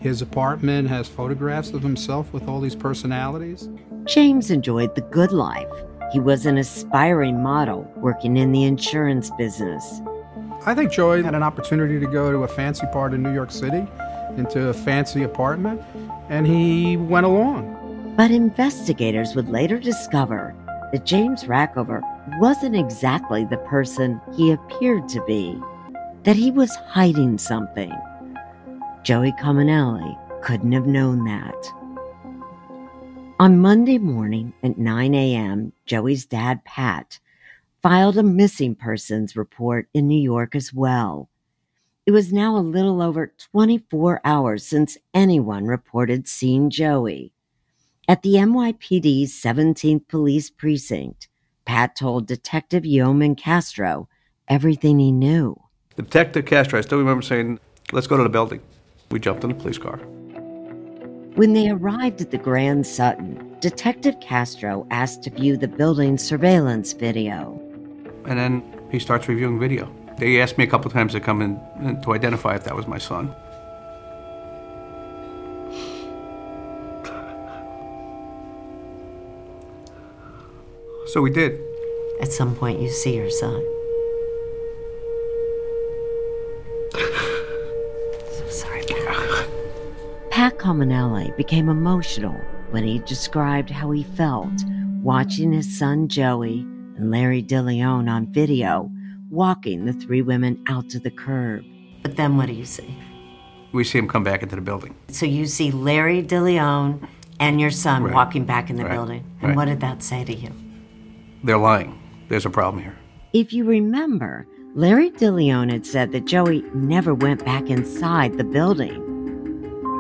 His 0.05 0.21
apartment 0.21 0.87
has 0.91 1.09
photographs 1.09 1.71
of 1.71 1.83
himself 1.83 2.31
with 2.35 2.47
all 2.47 2.61
these 2.61 2.77
personalities. 2.77 3.71
James 4.05 4.51
enjoyed 4.51 4.95
the 4.95 5.01
good 5.01 5.33
life. 5.33 5.67
He 6.13 6.21
was 6.21 6.45
an 6.45 6.59
aspiring 6.59 7.43
model 7.43 7.91
working 7.97 8.37
in 8.37 8.53
the 8.53 8.65
insurance 8.65 9.31
business. 9.39 10.03
I 10.67 10.75
think 10.75 10.93
Joey 10.93 11.23
had 11.23 11.35
an 11.35 11.43
opportunity 11.43 11.99
to 11.99 12.07
go 12.07 12.31
to 12.31 12.43
a 12.43 12.49
fancy 12.49 12.87
part 12.93 13.15
of 13.15 13.21
New 13.21 13.33
York 13.33 13.51
City, 13.51 13.87
into 14.37 14.69
a 14.69 14.75
fancy 14.75 15.23
apartment, 15.23 15.81
and 16.29 16.47
he 16.47 16.99
went 16.99 17.25
along. 17.25 18.15
But 18.15 18.31
investigators 18.31 19.35
would 19.35 19.49
later 19.49 19.79
discover 19.79 20.55
that 20.93 21.07
James 21.07 21.45
Rackover 21.45 22.03
wasn't 22.41 22.77
exactly 22.77 23.47
the 23.47 23.57
person 23.57 24.21
he 24.37 24.53
appeared 24.53 25.09
to 25.09 25.25
be, 25.25 25.59
that 26.25 26.37
he 26.37 26.51
was 26.51 26.77
hiding 26.89 27.39
something. 27.39 27.91
Joey 29.05 29.33
Comunale 29.33 30.17
couldn't 30.41 30.73
have 30.73 30.87
known 30.87 31.27
that. 31.27 31.73
On 33.39 33.61
Monday 33.61 33.99
morning 33.99 34.55
at 34.63 34.79
9 34.79 35.15
a.m., 35.15 35.75
Joey's 35.85 36.25
dad, 36.25 36.65
Pat, 36.65 37.19
filed 37.83 38.17
a 38.17 38.23
missing 38.23 38.75
persons 38.75 39.37
report 39.37 39.89
in 39.93 40.09
New 40.09 40.19
York 40.19 40.57
as 40.57 40.73
well. 40.73 41.29
It 42.07 42.13
was 42.13 42.33
now 42.33 42.57
a 42.57 42.61
little 42.61 43.03
over 43.03 43.35
24 43.53 44.23
hours 44.25 44.67
since 44.67 44.97
anyone 45.13 45.67
reported 45.67 46.27
seeing 46.27 46.71
Joey. 46.71 47.31
At 48.09 48.23
the 48.23 48.37
NYPD's 48.37 49.35
17th 49.35 50.09
Police 50.09 50.49
Precinct, 50.49 51.29
Pat 51.67 51.95
told 51.95 52.27
Detective 52.27 52.87
Yeoman 52.87 53.35
Castro 53.35 54.09
everything 54.49 54.99
he 54.99 55.13
knew. 55.13 55.61
Detective 55.95 56.47
Castro, 56.47 56.79
I 56.79 56.83
still 56.83 56.99
remember 56.99 57.21
saying, 57.21 57.61
let's 57.93 58.07
go 58.07 58.17
to 58.17 58.23
the 58.23 58.31
building. 58.31 58.63
We 59.11 59.21
jumped 59.21 59.45
in 59.45 59.51
the 59.51 59.57
police 59.57 59.79
car. 59.79 59.99
When 61.37 61.53
they 61.53 61.69
arrived 61.71 62.21
at 62.21 62.31
the 62.31 62.39
Grand 62.39 62.87
Sutton, 62.87 63.57
Detective 63.61 64.15
Castro 64.21 64.87
asked 64.91 65.23
to 65.25 65.31
view 65.31 65.57
the 65.57 65.69
building's 65.69 66.23
surveillance 66.23 66.93
video. 66.93 67.61
And 68.25 68.39
then 68.39 68.63
he 68.91 68.99
starts 68.99 69.27
reviewing 69.27 69.59
video. 69.59 69.93
They 70.19 70.41
asked 70.41 70.59
me 70.59 70.65
a 70.65 70.67
couple 70.69 70.91
times 70.91 71.13
to 71.13 71.21
come 71.21 71.43
in 71.43 71.61
and 71.77 72.03
to 72.05 72.13
identify 72.13 72.55
if 72.55 72.65
that 72.65 72.77
was 72.77 72.87
my 72.87 72.99
son. 72.99 73.35
So 81.09 81.21
we 81.21 81.31
did. 81.31 81.61
At 82.21 82.33
some 82.33 82.55
point, 82.55 82.81
you 82.81 82.91
see 82.91 83.17
your 83.17 83.31
son. 83.31 83.74
Pat 90.45 90.59
Comunale 90.59 91.35
became 91.39 91.71
emotional 91.71 92.39
when 92.69 92.85
he 92.85 92.99
described 92.99 93.71
how 93.71 93.91
he 93.93 94.03
felt 94.03 94.53
watching 95.01 95.55
his 95.55 95.79
son 95.79 96.07
Joey 96.07 96.61
and 96.99 97.11
Larry 97.11 97.43
DeLeon 97.43 98.11
on 98.11 98.31
video 98.31 98.91
walking 99.31 99.87
the 99.87 99.95
three 99.95 100.21
women 100.21 100.63
out 100.69 100.91
to 100.91 101.01
the 101.01 101.11
curb. 101.11 101.65
But 102.03 102.17
then 102.17 102.37
what 102.37 102.45
do 102.45 102.53
you 102.53 102.67
see? 102.67 102.95
We 103.73 103.85
see 103.85 103.97
him 103.97 104.07
come 104.07 104.23
back 104.23 104.43
into 104.43 104.55
the 104.55 104.61
building. 104.61 104.95
So 105.09 105.25
you 105.25 105.47
see 105.47 105.71
Larry 105.71 106.23
DeLeon 106.23 107.09
and 107.41 107.59
your 107.59 107.71
son 107.71 108.03
Right. 108.03 108.13
walking 108.13 108.45
back 108.45 108.69
in 108.69 108.77
the 108.77 108.85
Right. 108.85 108.93
building. 108.93 109.25
And 109.41 109.49
Right. 109.49 109.57
what 109.57 109.65
did 109.65 109.81
that 109.81 110.03
say 110.03 110.25
to 110.25 110.35
you? 110.35 110.51
They're 111.43 111.57
lying. 111.57 111.95
There's 112.29 112.45
a 112.45 112.51
problem 112.51 112.83
here. 112.83 112.97
If 113.33 113.55
you 113.55 113.65
remember, 113.65 114.47
Larry 114.75 115.11
DeLeon 115.11 115.71
had 115.71 115.87
said 115.87 116.13
that 116.13 116.27
Joey 116.27 116.63
never 116.75 117.15
went 117.15 117.47
back 117.47 117.71
inside 117.71 118.37
the 118.37 118.45
building. 118.45 119.14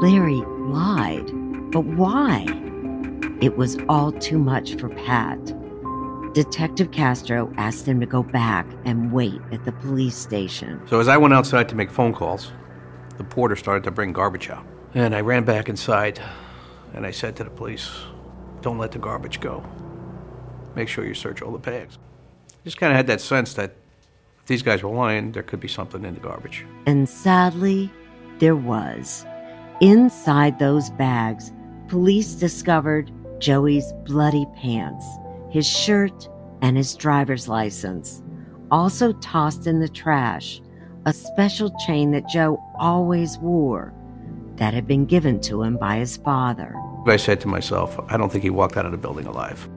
Larry 0.00 0.42
lied, 0.58 1.30
but 1.70 1.84
why? 1.84 2.44
It 3.40 3.56
was 3.56 3.78
all 3.88 4.10
too 4.10 4.38
much 4.38 4.74
for 4.76 4.88
Pat. 4.88 5.38
Detective 6.34 6.90
Castro 6.90 7.52
asked 7.56 7.86
him 7.86 8.00
to 8.00 8.06
go 8.06 8.22
back 8.22 8.66
and 8.84 9.12
wait 9.12 9.40
at 9.52 9.64
the 9.64 9.70
police 9.70 10.16
station. 10.16 10.82
So 10.88 10.98
as 10.98 11.06
I 11.06 11.16
went 11.16 11.32
outside 11.32 11.68
to 11.68 11.76
make 11.76 11.90
phone 11.90 12.12
calls, 12.12 12.50
the 13.18 13.24
porter 13.24 13.54
started 13.54 13.84
to 13.84 13.92
bring 13.92 14.12
garbage 14.12 14.50
out. 14.50 14.66
And 14.94 15.14
I 15.14 15.20
ran 15.20 15.44
back 15.44 15.68
inside 15.68 16.20
and 16.92 17.06
I 17.06 17.12
said 17.12 17.36
to 17.36 17.44
the 17.44 17.50
police, 17.50 17.90
don't 18.62 18.78
let 18.78 18.90
the 18.90 18.98
garbage 18.98 19.38
go. 19.38 19.64
Make 20.74 20.88
sure 20.88 21.06
you 21.06 21.14
search 21.14 21.40
all 21.40 21.52
the 21.52 21.58
bags. 21.58 21.98
Just 22.64 22.78
kind 22.78 22.92
of 22.92 22.96
had 22.96 23.06
that 23.06 23.20
sense 23.20 23.54
that 23.54 23.76
if 24.40 24.46
these 24.46 24.62
guys 24.62 24.82
were 24.82 24.90
lying, 24.90 25.32
there 25.32 25.42
could 25.44 25.60
be 25.60 25.68
something 25.68 26.04
in 26.04 26.14
the 26.14 26.20
garbage. 26.20 26.64
And 26.86 27.08
sadly, 27.08 27.92
there 28.40 28.56
was. 28.56 29.24
Inside 29.80 30.58
those 30.58 30.90
bags, 30.90 31.52
police 31.88 32.34
discovered 32.34 33.10
Joey's 33.40 33.92
bloody 34.04 34.46
pants, 34.56 35.04
his 35.50 35.66
shirt, 35.66 36.28
and 36.62 36.76
his 36.76 36.94
driver's 36.94 37.48
license. 37.48 38.22
Also 38.70 39.12
tossed 39.14 39.66
in 39.66 39.80
the 39.80 39.88
trash, 39.88 40.60
a 41.06 41.12
special 41.12 41.74
chain 41.86 42.12
that 42.12 42.28
Joe 42.28 42.62
always 42.78 43.36
wore 43.38 43.92
that 44.56 44.72
had 44.72 44.86
been 44.86 45.04
given 45.04 45.40
to 45.40 45.62
him 45.62 45.76
by 45.76 45.96
his 45.96 46.16
father. 46.18 46.74
I 47.06 47.16
said 47.16 47.40
to 47.42 47.48
myself, 47.48 47.98
I 48.08 48.16
don't 48.16 48.30
think 48.30 48.44
he 48.44 48.50
walked 48.50 48.76
out 48.76 48.86
of 48.86 48.92
the 48.92 48.98
building 48.98 49.26
alive. 49.26 49.68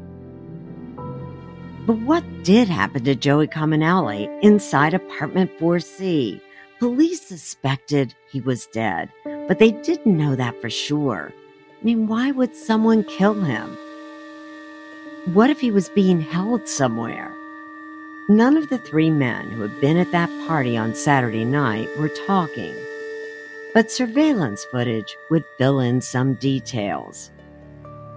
But 1.86 1.97
what 1.99 2.23
did 2.43 2.69
happen 2.69 3.03
to 3.05 3.15
Joey 3.15 3.47
Comunale 3.47 4.41
inside 4.41 4.93
apartment 4.93 5.51
4C? 5.60 6.39
Police 6.80 7.28
suspected 7.28 8.13
he 8.32 8.40
was 8.40 8.68
dead, 8.68 9.10
but 9.48 9.58
they 9.58 9.72
didn't 9.72 10.16
know 10.18 10.36
that 10.36 10.62
for 10.62 10.70
sure. 10.70 11.34
I 11.82 11.84
mean, 11.84 12.06
why 12.06 12.30
would 12.30 12.56
someone 12.56 13.04
kill 13.04 13.34
him? 13.34 13.76
What 15.34 15.50
if 15.50 15.60
he 15.60 15.72
was 15.72 15.90
being 15.90 16.22
held 16.22 16.68
somewhere? 16.68 17.36
None 18.30 18.58
of 18.58 18.70
the 18.70 18.78
three 18.78 19.10
men 19.10 19.50
who 19.50 19.63
had 19.63 19.82
been 19.82 19.98
at 19.98 20.12
that 20.12 20.30
party 20.48 20.78
on 20.78 20.94
Saturday 20.94 21.46
night 21.46 21.90
were 21.98 22.10
talking, 22.10 22.76
but 23.74 23.92
surveillance 23.92 24.63
footage 24.66 25.18
would 25.32 25.46
fill 25.58 25.80
in 25.80 26.00
some 26.00 26.36
details. 26.36 27.32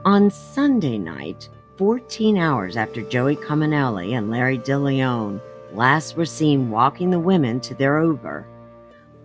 On 0.05 0.31
Sunday 0.31 0.99
night, 0.99 1.49
14 1.79 2.37
hours 2.37 2.77
after 2.77 3.01
Joey 3.09 3.37
Comunale 3.37 4.13
and 4.13 4.31
Larry 4.31 4.59
DeLeon 4.59 5.41
last 5.75 6.17
were 6.17 6.27
seen 6.27 6.71
walking 6.71 7.11
the 7.11 7.19
women 7.19 7.61
to 7.61 7.75
their 7.75 8.03
Uber, 8.03 8.47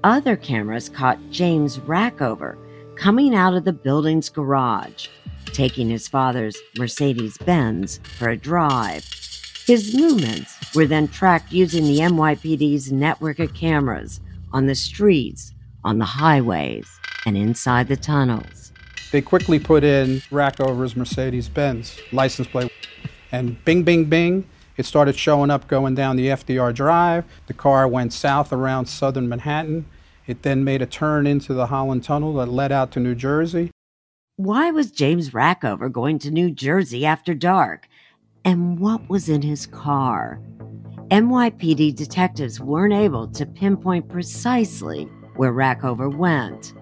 other 0.04 0.36
cameras 0.36 0.90
caught 0.90 1.20
James 1.32 1.80
Rackover 1.80 2.58
coming 2.96 3.36
out 3.36 3.54
of 3.54 3.66
the 3.66 3.74
building's 3.74 4.30
garage, 4.30 5.08
taking 5.48 5.90
his 5.90 6.08
father's 6.08 6.58
Mercedes 6.78 7.38
Benz 7.40 8.00
for 8.18 8.30
a 8.30 8.38
drive. 8.38 9.04
His 9.66 9.96
movements 9.96 10.56
were 10.76 10.86
then 10.86 11.08
tracked 11.08 11.52
using 11.52 11.86
the 11.86 12.00
NYPD's 12.00 12.92
network 12.92 13.40
of 13.40 13.54
cameras 13.54 14.22
on 14.54 14.68
the 14.68 14.76
streets, 14.76 15.54
on 15.84 15.98
the 15.98 16.06
highways, 16.06 16.88
and 17.26 17.36
inside 17.36 17.88
the 17.88 17.98
tunnels. 17.98 18.72
They 19.12 19.22
quickly 19.22 19.60
put 19.60 19.84
in 19.84 20.18
Rackover's 20.30 20.96
Mercedes 20.96 21.50
Benz 21.50 22.00
license 22.12 22.48
plate. 22.48 22.72
And 23.32 23.64
bing, 23.66 23.84
bing, 23.84 24.06
bing, 24.06 24.48
it 24.78 24.86
started 24.86 25.16
showing 25.16 25.50
up 25.50 25.68
going 25.68 25.96
down 25.96 26.16
the 26.16 26.28
FDR 26.28 26.74
Drive. 26.74 27.26
The 27.48 27.54
car 27.54 27.88
went 27.88 28.14
south 28.14 28.52
around 28.52 28.88
southern 28.88 29.30
Manhattan. 29.30 29.86
It 30.28 30.42
then 30.42 30.64
made 30.64 30.82
a 30.82 30.86
turn 30.86 31.28
into 31.28 31.54
the 31.54 31.68
Holland 31.68 32.04
Tunnel 32.04 32.34
that 32.36 32.48
led 32.48 32.72
out 32.72 32.92
to 32.92 33.00
New 33.00 33.16
Jersey. 33.16 33.72
Why 34.38 34.72
was 34.72 34.92
James 34.92 35.30
Rackover 35.30 35.92
going 35.92 36.20
to 36.20 36.32
New 36.32 36.52
Jersey 36.52 37.06
after 37.06 37.34
dark? 37.34 37.88
And 38.44 38.80
what 38.80 39.10
was 39.10 39.30
in 39.30 39.42
his 39.42 39.66
car? 39.66 40.42
NYPD 41.10 41.96
detectives 41.96 42.60
weren't 42.60 42.94
able 42.94 43.28
to 43.30 43.46
pinpoint 43.46 44.10
precisely 44.10 45.06
where 45.36 45.54
Rackover 45.54 46.14
went. 46.16 46.74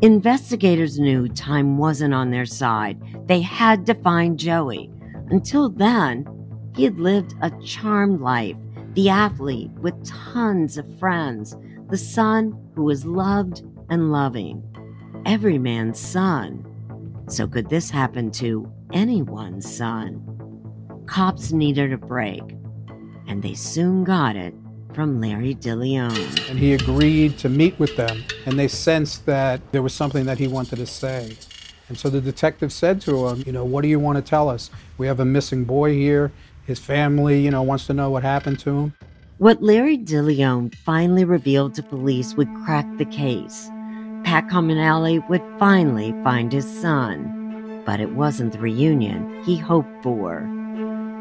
Investigators 0.00 0.98
knew 0.98 1.28
time 1.28 1.76
wasn't 1.76 2.14
on 2.14 2.30
their 2.30 2.46
side. 2.46 2.98
They 3.26 3.40
had 3.40 3.84
to 3.86 3.94
find 3.94 4.38
Joey. 4.38 4.90
Until 5.30 5.68
then, 5.68 6.26
he 6.78 6.84
had 6.84 7.00
lived 7.00 7.34
a 7.42 7.50
charmed 7.60 8.20
life, 8.20 8.54
the 8.94 9.08
athlete 9.08 9.72
with 9.80 10.06
tons 10.06 10.78
of 10.78 10.98
friends, 11.00 11.56
the 11.90 11.98
son 11.98 12.56
who 12.76 12.84
was 12.84 13.04
loved 13.04 13.64
and 13.90 14.12
loving. 14.12 14.62
Every 15.26 15.58
man's 15.58 15.98
son. 15.98 16.64
So, 17.26 17.48
could 17.48 17.68
this 17.68 17.90
happen 17.90 18.30
to 18.32 18.72
anyone's 18.92 19.68
son? 19.68 20.22
Cops 21.06 21.50
needed 21.50 21.92
a 21.92 21.98
break, 21.98 22.44
and 23.26 23.42
they 23.42 23.54
soon 23.54 24.04
got 24.04 24.36
it 24.36 24.54
from 24.94 25.20
Larry 25.20 25.56
DeLeon. 25.56 26.48
And 26.48 26.60
he 26.60 26.74
agreed 26.74 27.38
to 27.38 27.48
meet 27.48 27.76
with 27.80 27.96
them. 27.96 28.22
And 28.46 28.56
they 28.56 28.68
sensed 28.68 29.26
that 29.26 29.72
there 29.72 29.82
was 29.82 29.94
something 29.94 30.26
that 30.26 30.38
he 30.38 30.46
wanted 30.46 30.76
to 30.76 30.86
say. 30.86 31.36
And 31.88 31.98
so 31.98 32.10
the 32.10 32.20
detective 32.20 32.72
said 32.72 33.00
to 33.02 33.28
him, 33.28 33.42
You 33.46 33.52
know, 33.52 33.64
what 33.64 33.82
do 33.82 33.88
you 33.88 33.98
want 33.98 34.16
to 34.16 34.22
tell 34.22 34.48
us? 34.48 34.70
We 34.98 35.06
have 35.06 35.20
a 35.20 35.24
missing 35.24 35.64
boy 35.64 35.94
here. 35.94 36.32
His 36.68 36.78
family, 36.78 37.40
you 37.40 37.50
know, 37.50 37.62
wants 37.62 37.86
to 37.86 37.94
know 37.94 38.10
what 38.10 38.22
happened 38.22 38.58
to 38.58 38.70
him. 38.70 38.94
What 39.38 39.62
Larry 39.62 39.96
DeLeon 39.96 40.74
finally 40.74 41.24
revealed 41.24 41.74
to 41.76 41.82
police 41.82 42.34
would 42.34 42.54
crack 42.62 42.84
the 42.98 43.06
case. 43.06 43.70
Pat 44.22 44.48
Comunale 44.48 45.26
would 45.30 45.40
finally 45.58 46.12
find 46.22 46.52
his 46.52 46.70
son. 46.70 47.82
But 47.86 48.00
it 48.00 48.10
wasn't 48.10 48.52
the 48.52 48.58
reunion 48.58 49.42
he 49.44 49.56
hoped 49.56 50.02
for. 50.02 50.40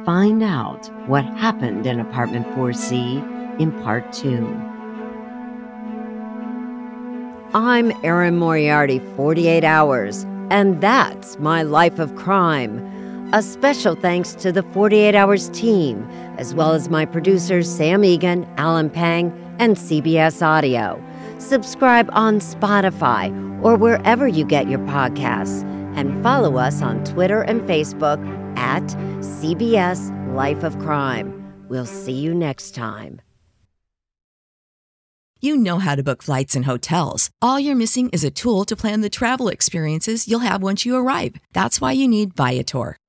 Find 0.04 0.44
out 0.44 0.92
what 1.08 1.24
happened 1.24 1.88
in 1.88 2.02
Apartment 2.02 2.46
4C 2.48 3.58
in 3.58 3.72
Part 3.84 4.12
2. 4.12 4.46
I'm 7.54 7.94
Erin 8.04 8.36
Moriarty, 8.36 9.00
48 9.16 9.64
Hours, 9.64 10.26
and 10.50 10.82
that's 10.82 11.40
my 11.40 11.64
life 11.64 12.00
of 12.00 12.18
crime. 12.18 12.98
A 13.34 13.44
special 13.44 13.94
thanks 13.96 14.36
to 14.36 14.54
the 14.54 14.64
48 14.64 15.14
Hours 15.14 15.50
team, 15.50 16.02
as 16.38 16.56
well 16.56 16.72
as 16.72 16.88
my 16.88 17.04
producers 17.04 17.70
Sam 17.70 18.06
Egan, 18.06 18.48
Alan 18.56 18.90
Pang, 18.90 19.34
and 19.60 19.76
CBS 19.76 20.42
Audio. 20.42 21.04
Subscribe 21.38 22.10
on 22.14 22.40
Spotify 22.40 23.30
or 23.62 23.76
wherever 23.76 24.30
you 24.30 24.46
get 24.46 24.70
your 24.70 24.80
podcasts, 24.80 25.64
and 25.98 26.24
follow 26.24 26.56
us 26.56 26.82
on 26.82 27.04
Twitter 27.04 27.42
and 27.42 27.60
Facebook 27.64 28.18
at 28.58 28.84
CBS 29.20 30.10
Life 30.34 30.64
of 30.64 30.80
Crime. 30.80 31.54
We'll 31.68 31.86
see 31.86 32.14
you 32.14 32.34
next 32.34 32.76
time. 32.76 33.20
You 35.40 35.56
know 35.56 35.78
how 35.80 35.96
to 35.96 36.02
book 36.02 36.24
flights 36.24 36.56
and 36.56 36.66
hotels. 36.66 37.30
All 37.42 37.60
you're 37.60 37.76
missing 37.76 38.10
is 38.10 38.24
a 38.24 38.32
tool 38.32 38.66
to 38.66 38.76
plan 38.76 39.02
the 39.02 39.10
travel 39.10 39.50
experiences 39.50 40.28
you'll 40.28 40.40
have 40.40 40.64
once 40.64 40.86
you 40.86 40.96
arrive. 40.96 41.36
That's 41.54 41.80
why 41.80 41.92
you 41.92 42.08
need 42.08 42.34
Viator. 42.34 42.98